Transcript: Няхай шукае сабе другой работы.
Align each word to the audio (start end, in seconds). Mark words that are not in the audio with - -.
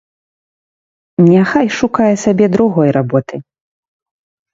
Няхай 1.27 1.67
шукае 1.79 2.07
сабе 2.23 2.45
другой 2.55 2.89
работы. 2.97 3.35